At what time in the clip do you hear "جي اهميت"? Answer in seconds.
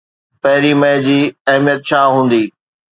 1.05-1.79